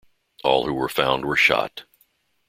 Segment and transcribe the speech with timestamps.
[0.43, 1.83] All who were found were shot.